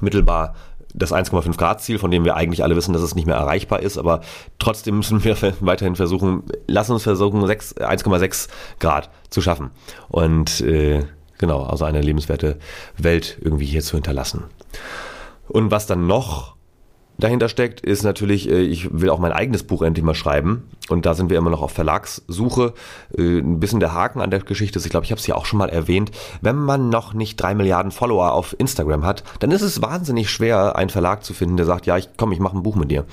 [0.00, 0.54] mittelbar
[0.94, 3.80] das 1,5 Grad Ziel, von dem wir eigentlich alle wissen, dass es nicht mehr erreichbar
[3.80, 4.20] ist, aber
[4.58, 9.70] trotzdem müssen wir weiterhin versuchen, lass uns versuchen, 1,6 Grad zu schaffen.
[10.08, 11.04] Und äh,
[11.38, 12.58] genau, also eine lebenswerte
[12.96, 14.44] Welt irgendwie hier zu hinterlassen.
[15.48, 16.56] Und was dann noch
[17.18, 20.64] dahinter steckt, ist natürlich, äh, ich will auch mein eigenes Buch endlich mal schreiben.
[20.88, 22.74] Und da sind wir immer noch auf Verlagssuche.
[23.16, 25.36] Äh, ein bisschen der Haken an der Geschichte ist, ich glaube, ich habe es ja
[25.36, 29.52] auch schon mal erwähnt, wenn man noch nicht drei Milliarden Follower auf Instagram hat, dann
[29.52, 32.56] ist es wahnsinnig schwer, einen Verlag zu finden, der sagt, ja, ich komm, ich mache
[32.56, 33.04] ein Buch mit dir.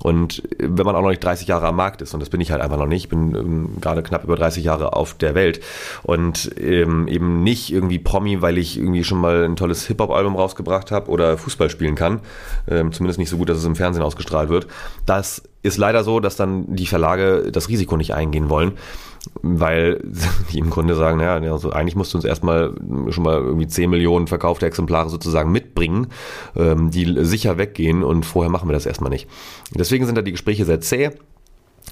[0.00, 2.40] Und äh, wenn man auch noch nicht 30 Jahre am Markt ist, und das bin
[2.40, 5.34] ich halt einfach noch nicht, ich bin ähm, gerade knapp über 30 Jahre auf der
[5.34, 5.60] Welt
[6.02, 10.90] und ähm, eben nicht irgendwie Promi, weil ich irgendwie schon mal ein tolles Hip-Hop-Album rausgebracht
[10.90, 12.20] habe oder Fußball spielen kann,
[12.68, 14.66] ähm, zumindest nicht so gut, dass es im Fernsehen ausgestrahlt wird.
[15.06, 18.72] Das ist leider so, dass dann die Verlage das Risiko nicht eingehen wollen
[19.42, 20.00] weil
[20.52, 22.72] die im Grunde sagen, ja, also eigentlich musst du uns erstmal
[23.08, 26.08] schon mal irgendwie 10 Millionen verkaufte Exemplare sozusagen mitbringen,
[26.56, 29.28] ähm, die sicher weggehen und vorher machen wir das erstmal nicht.
[29.74, 31.10] Deswegen sind da die Gespräche sehr zäh.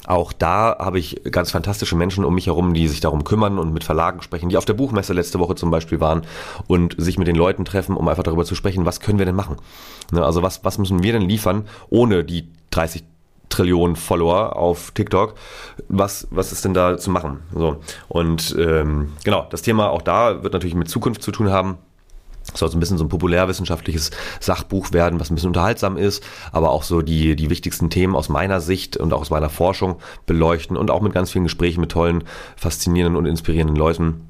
[0.06, 3.72] Auch da habe ich ganz fantastische Menschen um mich herum, die sich darum kümmern und
[3.72, 6.22] mit Verlagen sprechen, die auf der Buchmesse letzte Woche zum Beispiel waren
[6.66, 9.36] und sich mit den Leuten treffen, um einfach darüber zu sprechen, was können wir denn
[9.36, 9.56] machen?
[10.12, 13.04] Ne, also was, was müssen wir denn liefern, ohne die 30
[13.54, 15.34] Trillionen Follower auf TikTok.
[15.88, 17.38] Was, was ist denn da zu machen?
[17.54, 17.76] So.
[18.08, 21.78] Und ähm, genau, das Thema auch da wird natürlich mit Zukunft zu tun haben.
[22.52, 26.22] Es soll so ein bisschen so ein populärwissenschaftliches Sachbuch werden, was ein bisschen unterhaltsam ist,
[26.50, 29.96] aber auch so die, die wichtigsten Themen aus meiner Sicht und auch aus meiner Forschung
[30.26, 32.24] beleuchten und auch mit ganz vielen Gesprächen mit tollen,
[32.56, 34.28] faszinierenden und inspirierenden Leuten.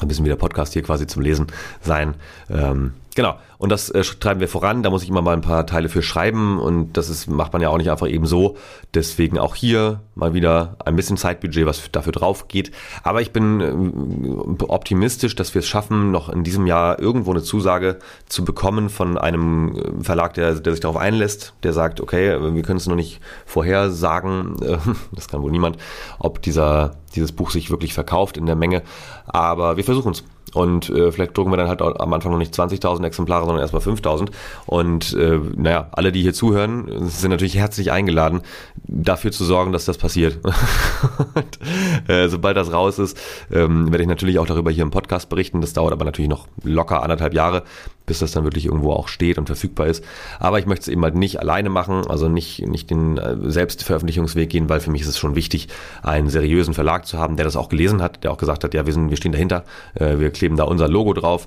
[0.00, 1.48] Ein bisschen wie der Podcast hier quasi zum Lesen
[1.82, 2.14] sein.
[2.48, 3.36] Ähm, Genau.
[3.56, 4.82] Und das äh, treiben wir voran.
[4.82, 7.62] Da muss ich immer mal ein paar Teile für schreiben und das ist, macht man
[7.62, 8.58] ja auch nicht einfach eben so.
[8.92, 12.72] Deswegen auch hier mal wieder ein bisschen Zeitbudget, was dafür drauf geht.
[13.02, 17.42] Aber ich bin äh, optimistisch, dass wir es schaffen, noch in diesem Jahr irgendwo eine
[17.42, 17.98] Zusage
[18.28, 22.62] zu bekommen von einem äh, Verlag, der, der sich darauf einlässt, der sagt, okay, wir
[22.62, 24.76] können es noch nicht vorhersagen, äh,
[25.12, 25.78] das kann wohl niemand,
[26.18, 28.82] ob dieser, dieses Buch sich wirklich verkauft in der Menge.
[29.26, 30.22] Aber wir versuchen es.
[30.56, 33.82] Und äh, vielleicht drucken wir dann halt am Anfang noch nicht 20.000 Exemplare, sondern erstmal
[33.82, 34.30] 5.000.
[34.64, 38.40] Und äh, naja, alle, die hier zuhören, sind natürlich herzlich eingeladen,
[38.86, 40.38] dafür zu sorgen, dass das passiert.
[41.34, 43.18] und, äh, sobald das raus ist,
[43.52, 45.60] ähm, werde ich natürlich auch darüber hier im Podcast berichten.
[45.60, 47.62] Das dauert aber natürlich noch locker anderthalb Jahre,
[48.06, 50.04] bis das dann wirklich irgendwo auch steht und verfügbar ist.
[50.38, 54.48] Aber ich möchte es eben halt nicht alleine machen, also nicht, nicht den äh, Selbstveröffentlichungsweg
[54.48, 55.68] gehen, weil für mich ist es schon wichtig,
[56.02, 58.86] einen seriösen Verlag zu haben, der das auch gelesen hat, der auch gesagt hat, ja,
[58.86, 59.64] wir, sind, wir stehen dahinter,
[59.94, 61.46] äh, wir kleben da unser Logo drauf.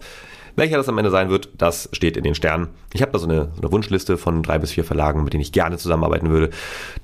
[0.56, 2.67] Welcher das am Ende sein wird, das steht in den Sternen.
[2.91, 5.41] Ich habe da so eine, so eine, Wunschliste von drei bis vier Verlagen, mit denen
[5.41, 6.50] ich gerne zusammenarbeiten würde.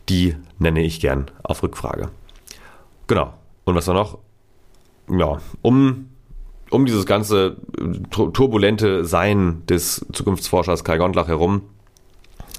[0.10, 2.10] Die nenne ich gern auf Rückfrage.
[3.08, 3.34] Genau.
[3.63, 4.18] Und was war noch?
[5.10, 6.10] Ja, um
[6.76, 11.64] um dieses ganze äh, turbulente Sein des Zukunftsforschers Kai Gondlach herum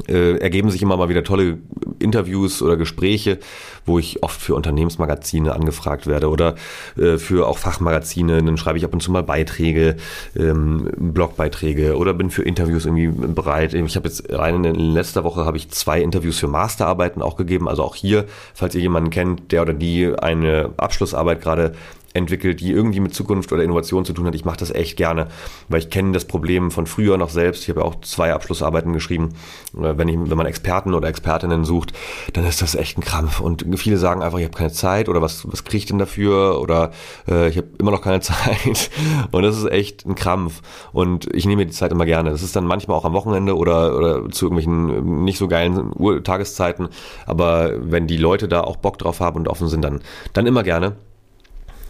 [0.08, 1.58] äh, ergeben sich immer mal wieder tolle
[1.98, 3.38] Interviews oder Gespräche,
[3.84, 6.54] wo ich oft für Unternehmensmagazine angefragt werde oder
[6.98, 8.42] äh, für auch Fachmagazine.
[8.42, 9.96] Dann schreibe ich ab und zu mal Beiträge,
[10.36, 13.74] ähm, Blogbeiträge oder bin für Interviews irgendwie bereit.
[13.74, 17.68] Ich habe jetzt rein in letzter Woche habe ich zwei Interviews für Masterarbeiten auch gegeben.
[17.68, 21.74] Also auch hier, falls ihr jemanden kennt, der oder die eine Abschlussarbeit gerade
[22.16, 24.34] entwickelt, die irgendwie mit Zukunft oder Innovation zu tun hat.
[24.34, 25.28] Ich mache das echt gerne,
[25.68, 27.62] weil ich kenne das Problem von früher noch selbst.
[27.62, 29.34] Ich habe ja auch zwei Abschlussarbeiten geschrieben.
[29.72, 31.92] Wenn, ich, wenn man Experten oder Expertinnen sucht,
[32.32, 33.40] dann ist das echt ein Krampf.
[33.40, 36.60] Und viele sagen einfach, ich habe keine Zeit oder was, was kriege ich denn dafür
[36.60, 36.92] oder
[37.28, 38.90] äh, ich habe immer noch keine Zeit.
[39.30, 40.62] Und das ist echt ein Krampf.
[40.92, 42.30] Und ich nehme mir die Zeit immer gerne.
[42.30, 45.92] Das ist dann manchmal auch am Wochenende oder, oder zu irgendwelchen nicht so geilen
[46.24, 46.88] Tageszeiten.
[47.26, 50.00] Aber wenn die Leute da auch Bock drauf haben und offen sind, dann,
[50.32, 50.96] dann immer gerne.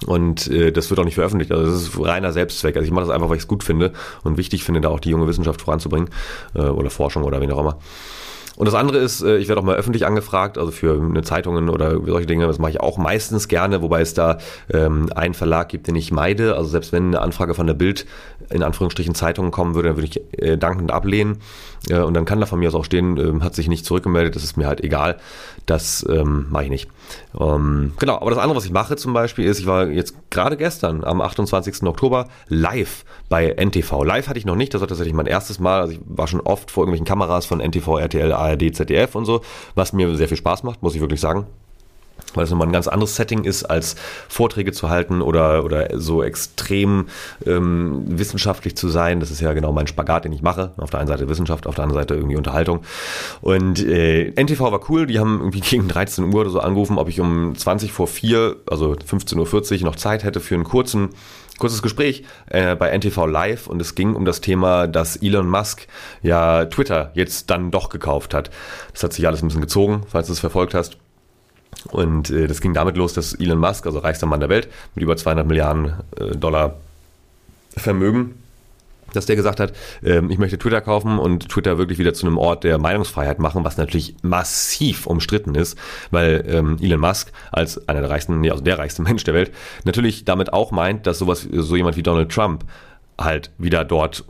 [0.04, 1.52] Und äh, das wird auch nicht veröffentlicht.
[1.52, 2.76] Also das ist reiner Selbstzweck.
[2.76, 3.92] Also ich mache das einfach, weil ich es gut finde
[4.24, 6.10] und wichtig finde, da auch die junge Wissenschaft voranzubringen
[6.54, 7.78] äh, oder Forschung oder wen auch immer.
[8.56, 11.68] Und das andere ist, äh, ich werde auch mal öffentlich angefragt, also für eine Zeitungen
[11.68, 14.38] oder solche Dinge, das mache ich auch meistens gerne, wobei es da
[14.72, 16.56] ähm, einen Verlag gibt, den ich meide.
[16.56, 18.06] Also selbst wenn eine Anfrage von der Bild
[18.50, 21.38] in Anführungsstrichen Zeitungen kommen würde, dann würde ich äh, dankend ablehnen.
[21.90, 24.34] Äh, und dann kann da von mir aus auch stehen, äh, hat sich nicht zurückgemeldet,
[24.36, 25.16] das ist mir halt egal.
[25.66, 26.88] Das ähm, mache ich nicht.
[27.38, 30.56] Ähm, genau, aber das andere, was ich mache zum Beispiel, ist, ich war jetzt gerade
[30.56, 31.82] gestern am 28.
[31.82, 34.04] Oktober live bei NTV.
[34.04, 35.80] Live hatte ich noch nicht, das war tatsächlich mein erstes Mal.
[35.80, 39.40] Also ich war schon oft vor irgendwelchen Kameras von NTV, RTL, ARD, ZDF und so,
[39.74, 41.46] was mir sehr viel Spaß macht, muss ich wirklich sagen
[42.34, 43.96] weil es nochmal ein ganz anderes Setting ist, als
[44.28, 47.06] Vorträge zu halten oder, oder so extrem
[47.46, 49.20] ähm, wissenschaftlich zu sein.
[49.20, 50.72] Das ist ja genau mein Spagat, den ich mache.
[50.76, 52.80] Auf der einen Seite Wissenschaft, auf der anderen Seite irgendwie Unterhaltung.
[53.40, 57.08] Und äh, NTV war cool, die haben irgendwie gegen 13 Uhr oder so angerufen, ob
[57.08, 61.10] ich um 20 vor 4, also 15.40 Uhr noch Zeit hätte für einen kurzen
[61.58, 65.86] kurzes Gespräch äh, bei NTV Live und es ging um das Thema, dass Elon Musk
[66.22, 68.50] ja Twitter jetzt dann doch gekauft hat.
[68.92, 70.98] Das hat sich alles ein bisschen gezogen, falls du es verfolgt hast.
[71.90, 75.02] Und äh, das ging damit los, dass Elon Musk, also reichster Mann der Welt, mit
[75.02, 76.76] über 200 Milliarden äh, Dollar
[77.76, 78.34] Vermögen,
[79.12, 79.72] dass der gesagt hat,
[80.04, 83.64] ähm, ich möchte Twitter kaufen und Twitter wirklich wieder zu einem Ort der Meinungsfreiheit machen,
[83.64, 85.78] was natürlich massiv umstritten ist,
[86.10, 89.52] weil ähm, Elon Musk als einer der reichsten, nee, also der reichste Mensch der Welt,
[89.84, 92.64] natürlich damit auch meint, dass sowas, so jemand wie Donald Trump
[93.18, 94.24] halt wieder dort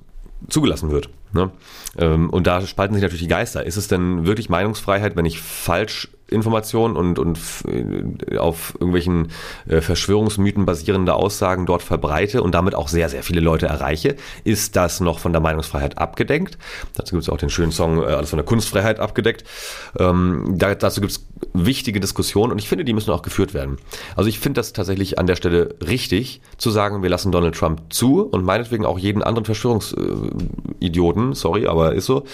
[0.49, 1.09] zugelassen wird.
[1.37, 1.51] Ne?
[1.99, 3.65] Ähm, und da spalten sich natürlich die Geister.
[3.65, 9.29] Ist es denn wirklich Meinungsfreiheit, wenn ich falsch Informationen und, und äh, auf irgendwelchen
[9.69, 14.75] äh, Verschwörungsmythen basierende Aussagen dort verbreite und damit auch sehr, sehr viele Leute erreiche, ist
[14.77, 16.59] das noch von der Meinungsfreiheit abgedeckt.
[16.95, 19.45] Dazu gibt es auch den schönen Song äh, Alles von der Kunstfreiheit abgedeckt.
[19.99, 23.79] Ähm, da, dazu gibt es wichtige Diskussionen und ich finde, die müssen auch geführt werden.
[24.17, 27.83] Also ich finde das tatsächlich an der Stelle richtig, zu sagen, wir lassen Donald Trump
[27.91, 32.25] zu und meinetwegen auch jeden anderen Verschwörungsidioten, sorry, aber ist so,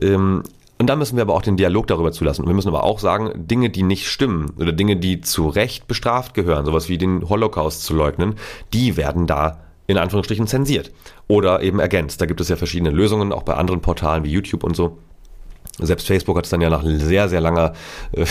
[0.00, 0.42] ähm,
[0.80, 2.46] und da müssen wir aber auch den Dialog darüber zulassen.
[2.46, 6.32] wir müssen aber auch sagen, Dinge, die nicht stimmen oder Dinge, die zu Recht bestraft
[6.32, 8.36] gehören, sowas wie den Holocaust zu leugnen,
[8.72, 9.58] die werden da
[9.88, 10.90] in Anführungsstrichen zensiert
[11.28, 12.22] oder eben ergänzt.
[12.22, 14.96] Da gibt es ja verschiedene Lösungen, auch bei anderen Portalen wie YouTube und so.
[15.82, 17.72] Selbst Facebook hat es dann ja nach sehr, sehr langer
[18.12, 18.24] äh,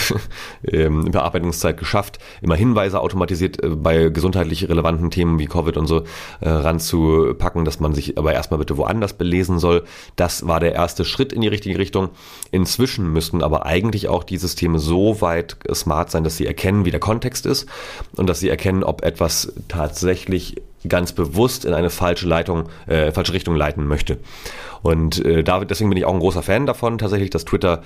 [0.76, 6.04] ähm, Bearbeitungszeit geschafft, immer Hinweise automatisiert äh, bei gesundheitlich relevanten Themen wie Covid und so
[6.40, 9.84] äh, ranzupacken, dass man sich aber erstmal bitte woanders belesen soll.
[10.16, 12.10] Das war der erste Schritt in die richtige Richtung.
[12.50, 16.90] Inzwischen müssten aber eigentlich auch die Systeme so weit smart sein, dass sie erkennen, wie
[16.90, 17.68] der Kontext ist
[18.16, 20.56] und dass sie erkennen, ob etwas tatsächlich
[20.88, 24.18] ganz bewusst in eine falsche Leitung, äh, falsche Richtung leiten möchte.
[24.82, 27.82] Und äh, deswegen bin ich auch ein großer Fan davon, tatsächlich, dass Twitter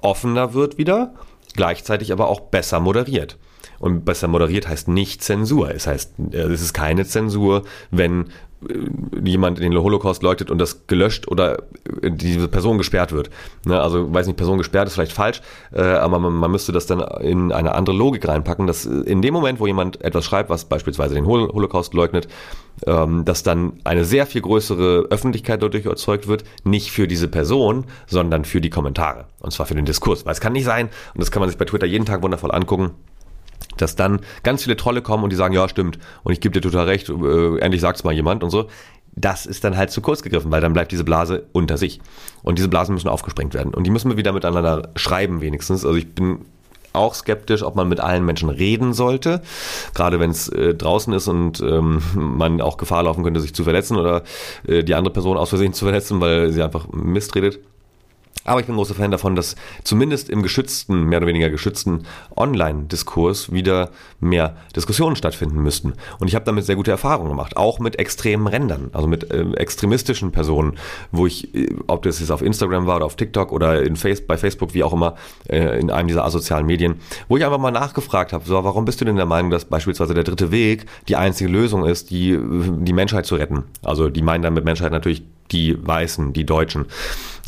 [0.00, 1.14] offener wird wieder,
[1.54, 3.38] gleichzeitig aber auch besser moderiert.
[3.78, 5.70] Und besser moderiert heißt nicht Zensur.
[5.70, 8.30] Es heißt, äh, es ist keine Zensur, wenn
[9.22, 11.58] jemand den Holocaust leugnet und das gelöscht oder
[12.02, 13.30] äh, diese Person gesperrt wird.
[13.64, 15.42] Ne, also weiß nicht, Person gesperrt ist vielleicht falsch,
[15.72, 19.60] aber man, man, müsste das dann in eine andere Logik reinpacken, dass in dem Moment,
[19.60, 22.28] wo jemand etwas schreibt, was beispielsweise den Holocaust leugnet,
[22.86, 27.86] ähm, dass dann eine sehr viel größere Öffentlichkeit dadurch erzeugt wird, nicht für diese Person,
[28.06, 29.26] sondern für die Kommentare.
[29.40, 30.26] Und zwar für den Diskurs.
[30.26, 32.52] Weil es kann nicht sein, und das kann man sich bei Twitter jeden Tag wundervoll
[32.52, 32.92] angucken,
[33.76, 36.60] dass dann ganz viele Trolle kommen und die sagen, ja, stimmt, und ich gebe dir
[36.60, 38.68] total recht, äh, endlich sagt's mal jemand und so.
[39.18, 42.00] Das ist dann halt zu kurz gegriffen, weil dann bleibt diese Blase unter sich.
[42.42, 43.72] Und diese Blasen müssen aufgesprengt werden.
[43.72, 45.86] Und die müssen wir wieder miteinander schreiben, wenigstens.
[45.86, 46.40] Also ich bin
[46.96, 49.42] auch skeptisch, ob man mit allen Menschen reden sollte,
[49.94, 53.64] gerade wenn es äh, draußen ist und ähm, man auch Gefahr laufen könnte, sich zu
[53.64, 54.22] verletzen oder
[54.66, 57.60] äh, die andere Person aus Versehen zu verletzen, weil sie einfach Mist redet.
[58.46, 62.04] Aber ich bin großer Fan davon, dass zumindest im geschützten, mehr oder weniger geschützten
[62.36, 65.94] Online-Diskurs wieder mehr Diskussionen stattfinden müssten.
[66.18, 69.44] Und ich habe damit sehr gute Erfahrungen gemacht, auch mit extremen Rändern, also mit äh,
[69.54, 70.74] extremistischen Personen,
[71.10, 74.24] wo ich, äh, ob das jetzt auf Instagram war oder auf TikTok oder in Face,
[74.24, 75.16] bei Facebook, wie auch immer,
[75.48, 79.00] äh, in einem dieser asozialen Medien, wo ich einfach mal nachgefragt habe, so, warum bist
[79.00, 82.92] du denn der Meinung, dass beispielsweise der dritte Weg die einzige Lösung ist, die, die
[82.92, 83.64] Menschheit zu retten?
[83.82, 86.86] Also die meinen dann mit Menschheit natürlich die Weißen, die Deutschen.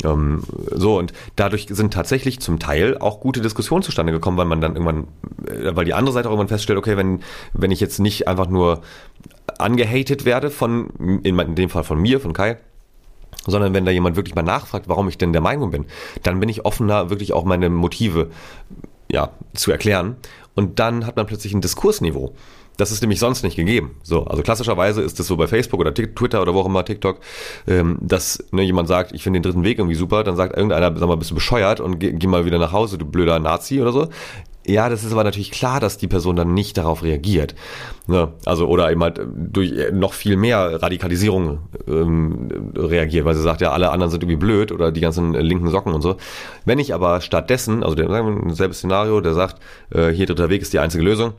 [0.03, 4.61] Ähm, so, und dadurch sind tatsächlich zum Teil auch gute Diskussionen zustande gekommen, weil man
[4.61, 5.07] dann irgendwann,
[5.47, 7.21] äh, weil die andere Seite auch irgendwann feststellt, okay, wenn,
[7.53, 8.81] wenn ich jetzt nicht einfach nur
[9.57, 12.57] angehatet werde von, in dem Fall von mir, von Kai,
[13.45, 15.85] sondern wenn da jemand wirklich mal nachfragt, warum ich denn der Meinung bin,
[16.23, 18.29] dann bin ich offener, wirklich auch meine Motive
[19.11, 20.17] ja, zu erklären.
[20.55, 22.33] Und dann hat man plötzlich ein Diskursniveau.
[22.79, 23.97] Das ist nämlich sonst nicht gegeben.
[24.03, 27.19] So, also klassischerweise ist es so bei Facebook oder Twitter oder wo auch immer TikTok,
[27.67, 30.97] ähm, dass ne, jemand sagt, ich finde den dritten Weg irgendwie super, dann sagt irgendeiner,
[30.97, 33.81] sag mal, bist du bescheuert und geh, geh mal wieder nach Hause, du blöder Nazi
[33.81, 34.07] oder so.
[34.65, 37.53] Ja, das ist aber natürlich klar, dass die Person dann nicht darauf reagiert.
[38.07, 38.31] Ne?
[38.45, 43.71] Also oder eben halt durch noch viel mehr Radikalisierung ähm, reagiert, weil sie sagt, ja,
[43.71, 46.15] alle anderen sind irgendwie blöd oder die ganzen linken Socken und so.
[46.63, 50.61] Wenn ich aber stattdessen, also sagen wir, selbes Szenario, der sagt, äh, hier dritter Weg
[50.61, 51.33] ist die einzige Lösung,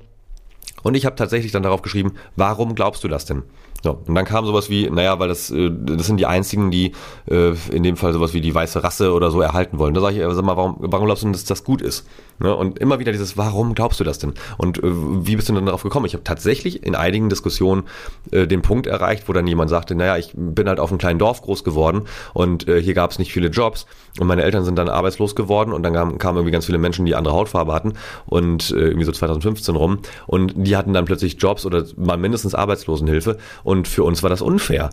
[0.83, 3.43] und ich habe tatsächlich dann darauf geschrieben, warum glaubst du das denn?
[3.83, 6.93] So, und dann kam sowas wie, naja, weil das, äh, das sind die einzigen, die
[7.31, 9.95] äh, in dem Fall sowas wie die weiße Rasse oder so erhalten wollen.
[9.95, 12.07] Da sage ich, sag mal, warum, warum glaubst du denn, dass das gut ist?
[12.39, 12.55] Ne?
[12.55, 14.35] Und immer wieder dieses, warum glaubst du das denn?
[14.59, 16.05] Und äh, wie bist du denn darauf gekommen?
[16.05, 17.85] Ich habe tatsächlich in einigen Diskussionen
[18.33, 21.19] äh, den Punkt erreicht, wo dann jemand sagte, naja, ich bin halt auf einem kleinen
[21.19, 22.03] Dorf groß geworden
[22.35, 23.87] und äh, hier gab es nicht viele Jobs
[24.19, 27.07] und meine Eltern sind dann arbeitslos geworden und dann kamen, kamen irgendwie ganz viele Menschen,
[27.07, 27.95] die andere Hautfarbe hatten
[28.27, 32.55] und äh, irgendwie so 2015 rum und die hatten dann plötzlich Jobs oder mal mindestens
[32.55, 34.91] Arbeitslosenhilfe und für uns war das unfair.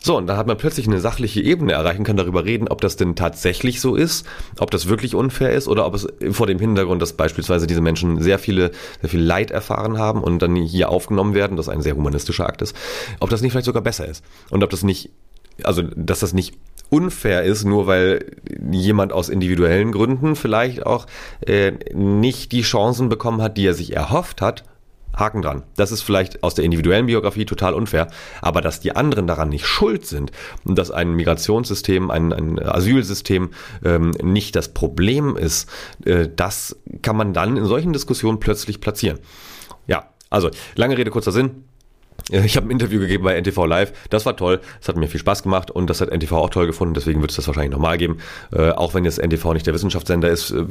[0.00, 2.96] So, und dann hat man plötzlich eine sachliche Ebene erreichen, kann darüber reden, ob das
[2.96, 4.26] denn tatsächlich so ist,
[4.60, 8.22] ob das wirklich unfair ist oder ob es vor dem Hintergrund, dass beispielsweise diese Menschen
[8.22, 11.96] sehr viele, sehr viel Leid erfahren haben und dann hier aufgenommen werden, das ein sehr
[11.96, 12.76] humanistischer Akt ist,
[13.18, 14.24] ob das nicht vielleicht sogar besser ist.
[14.50, 15.10] Und ob das nicht,
[15.64, 16.54] also, dass das nicht
[16.90, 18.24] unfair ist, nur weil
[18.70, 21.06] jemand aus individuellen Gründen vielleicht auch
[21.46, 24.64] äh, nicht die Chancen bekommen hat, die er sich erhofft hat,
[25.18, 25.64] Haken dran.
[25.76, 28.08] Das ist vielleicht aus der individuellen Biografie total unfair,
[28.40, 30.30] aber dass die anderen daran nicht schuld sind
[30.64, 33.50] und dass ein Migrationssystem, ein, ein Asylsystem
[33.84, 35.68] ähm, nicht das Problem ist,
[36.04, 39.18] äh, das kann man dann in solchen Diskussionen plötzlich platzieren.
[39.86, 41.64] Ja, also lange Rede, kurzer Sinn.
[42.30, 43.92] Ich habe ein Interview gegeben bei NTV Live.
[44.10, 44.60] Das war toll.
[44.80, 46.94] Das hat mir viel Spaß gemacht und das hat NTV auch toll gefunden.
[46.94, 48.18] Deswegen wird es das wahrscheinlich nochmal geben.
[48.52, 50.64] Äh, auch wenn jetzt NTV nicht der Wissenschaftssender ist, äh,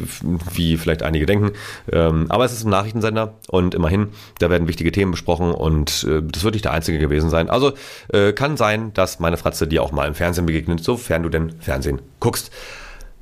[0.54, 1.52] wie vielleicht einige denken.
[1.92, 6.22] Ähm, aber es ist ein Nachrichtensender und immerhin, da werden wichtige Themen besprochen und äh,
[6.24, 7.50] das wird nicht der einzige gewesen sein.
[7.50, 7.74] Also
[8.14, 11.60] äh, kann sein, dass meine Fratze dir auch mal im Fernsehen begegnet, sofern du denn
[11.60, 12.52] Fernsehen guckst.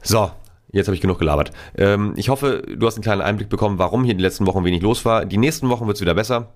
[0.01, 0.31] So,
[0.71, 1.51] Jetzt habe ich genug gelabert.
[1.77, 4.81] Ähm, ich hoffe, du hast einen kleinen Einblick bekommen, warum hier die letzten Wochen wenig
[4.81, 5.23] los war.
[5.23, 6.49] Die nächsten Wochen wird es wieder besser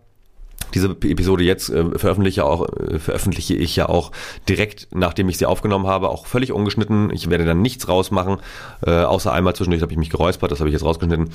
[0.74, 4.12] diese Episode jetzt äh, veröffentliche, auch, äh, veröffentliche ich ja auch
[4.48, 7.12] direkt, nachdem ich sie aufgenommen habe, auch völlig ungeschnitten.
[7.14, 8.38] Ich werde dann nichts rausmachen,
[8.86, 11.30] äh, außer einmal zwischendurch habe ich mich geräuspert, das habe ich jetzt rausgeschnitten.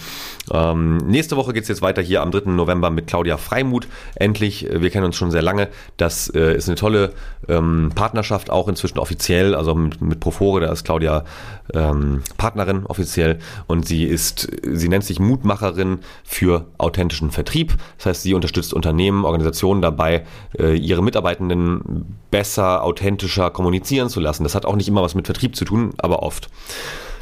[0.52, 2.50] Ähm, nächste Woche geht's jetzt weiter hier am 3.
[2.50, 3.86] November mit Claudia Freimuth.
[4.14, 5.68] Endlich, äh, wir kennen uns schon sehr lange.
[5.96, 7.12] Das äh, ist eine tolle
[7.48, 11.24] ähm, Partnerschaft, auch inzwischen offiziell, also mit, mit Profore, da ist Claudia
[11.72, 17.74] ähm, Partnerin offiziell und sie ist, sie nennt sich Mutmacherin für authentischen Vertrieb.
[17.96, 20.24] Das heißt, sie unterstützt Unternehmen, Organisationen dabei,
[20.58, 24.44] äh, ihre Mitarbeitenden besser, authentischer kommunizieren zu lassen.
[24.44, 26.48] Das hat auch nicht immer was mit Vertrieb zu tun, aber oft.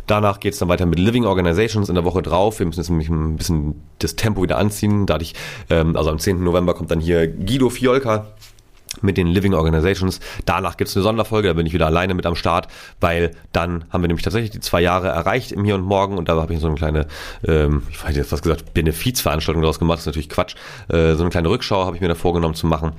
[0.07, 2.59] Danach geht es dann weiter mit Living Organizations in der Woche drauf.
[2.59, 5.07] Wir müssen jetzt nämlich ein bisschen das Tempo wieder anziehen.
[5.07, 5.35] Dadurch,
[5.71, 6.43] ähm, also am 10.
[6.43, 8.27] November kommt dann hier Guido Fiolka
[9.01, 10.21] mit den Living Organizations.
[10.45, 12.69] Danach gibt's eine Sonderfolge, da bin ich wieder alleine mit am Start,
[13.01, 16.29] weil dann haben wir nämlich tatsächlich die zwei Jahre erreicht im Hier und Morgen und
[16.29, 17.07] da habe ich so eine kleine,
[17.47, 20.55] ähm, ich weiß jetzt was gesagt, Benefizveranstaltung daraus gemacht, das ist natürlich Quatsch.
[20.89, 22.93] Äh, so eine kleine Rückschau habe ich mir da vorgenommen zu machen.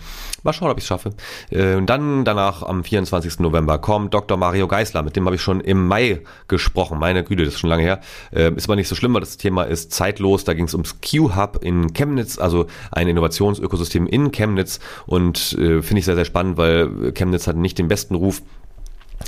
[0.43, 1.11] Mal schauen, ob ich es schaffe.
[1.51, 3.39] Äh, und dann danach am 24.
[3.39, 4.37] November kommt Dr.
[4.37, 6.99] Mario Geisler, mit dem habe ich schon im Mai gesprochen.
[6.99, 8.01] Meine Güte, das ist schon lange her.
[8.31, 10.43] Äh, ist aber nicht so schlimm, weil das Thema ist zeitlos.
[10.43, 15.99] Da ging es ums Q-Hub in Chemnitz, also ein Innovationsökosystem in Chemnitz und äh, finde
[15.99, 18.41] ich sehr, sehr spannend, weil Chemnitz hat nicht den besten Ruf.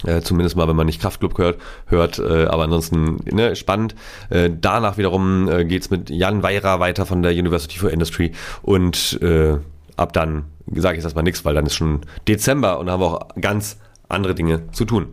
[0.04, 3.96] Äh, zumindest mal, wenn man nicht Kraftclub hört, hört äh, aber ansonsten ne, spannend.
[4.30, 9.20] Äh, danach wiederum äh, geht's mit Jan Weira weiter von der University for Industry und
[9.22, 9.58] äh,
[9.96, 13.78] ab dann sage ich erstmal nichts, weil dann ist schon Dezember und haben auch ganz
[14.10, 15.08] andere Dinge zu tun.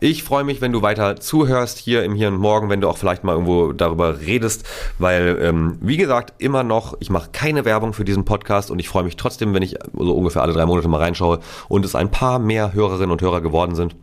[0.00, 2.98] Ich freue mich, wenn du weiter zuhörst hier im Hier und Morgen, wenn du auch
[2.98, 4.66] vielleicht mal irgendwo darüber redest,
[4.98, 8.88] weil, ähm, wie gesagt, immer noch, ich mache keine Werbung für diesen Podcast und ich
[8.88, 12.10] freue mich trotzdem, wenn ich so ungefähr alle drei Monate mal reinschaue und es ein
[12.10, 13.94] paar mehr Hörerinnen und Hörer geworden sind.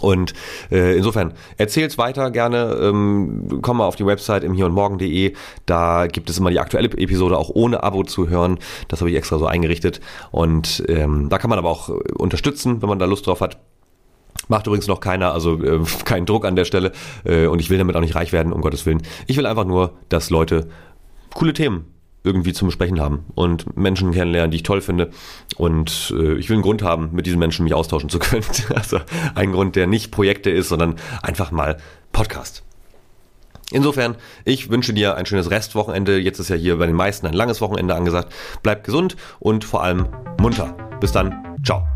[0.00, 0.34] Und
[0.70, 5.34] äh, insofern, erzähl's weiter gerne, ähm, komm mal auf die Website im hier und morgen.de,
[5.64, 9.16] da gibt es immer die aktuelle Episode auch ohne Abo zu hören, das habe ich
[9.16, 13.26] extra so eingerichtet und ähm, da kann man aber auch unterstützen, wenn man da Lust
[13.26, 13.56] drauf hat.
[14.48, 16.92] Macht übrigens noch keiner, also äh, keinen Druck an der Stelle
[17.24, 19.02] äh, und ich will damit auch nicht reich werden, um Gottes Willen.
[19.26, 20.68] Ich will einfach nur, dass Leute
[21.34, 21.86] coole Themen
[22.26, 25.10] irgendwie zum Besprechen haben und Menschen kennenlernen, die ich toll finde.
[25.56, 28.44] Und äh, ich will einen Grund haben, mit diesen Menschen mich austauschen zu können.
[28.74, 28.98] Also
[29.34, 31.78] ein Grund, der nicht Projekte ist, sondern einfach mal
[32.12, 32.64] Podcast.
[33.70, 36.18] Insofern, ich wünsche dir ein schönes Restwochenende.
[36.18, 38.32] Jetzt ist ja hier bei den meisten ein langes Wochenende angesagt.
[38.62, 40.08] Bleib gesund und vor allem
[40.40, 40.76] munter.
[41.00, 41.56] Bis dann.
[41.64, 41.95] Ciao.